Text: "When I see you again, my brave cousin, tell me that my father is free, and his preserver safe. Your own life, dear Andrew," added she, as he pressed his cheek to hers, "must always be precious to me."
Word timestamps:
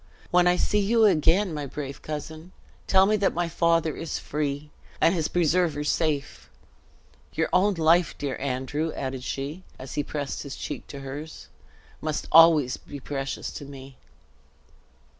"When 0.31 0.47
I 0.47 0.55
see 0.55 0.79
you 0.79 1.05
again, 1.05 1.53
my 1.53 1.67
brave 1.67 2.01
cousin, 2.01 2.53
tell 2.87 3.05
me 3.05 3.17
that 3.17 3.35
my 3.35 3.47
father 3.47 3.95
is 3.95 4.17
free, 4.17 4.71
and 4.99 5.13
his 5.13 5.27
preserver 5.27 5.83
safe. 5.83 6.49
Your 7.33 7.49
own 7.53 7.75
life, 7.75 8.17
dear 8.17 8.35
Andrew," 8.41 8.91
added 8.93 9.23
she, 9.23 9.61
as 9.77 9.93
he 9.93 10.03
pressed 10.03 10.41
his 10.41 10.55
cheek 10.55 10.87
to 10.87 11.01
hers, 11.01 11.49
"must 12.01 12.27
always 12.31 12.77
be 12.77 12.99
precious 12.99 13.51
to 13.51 13.65
me." 13.65 13.95